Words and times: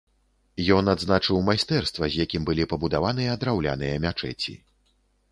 Ён 0.75 0.87
адзначыў 0.93 1.41
майстэрства, 1.49 2.09
з 2.13 2.23
якім 2.25 2.47
былі 2.47 2.65
пабудаваныя 2.71 3.35
драўляныя 3.43 4.01
мячэці. 4.07 4.57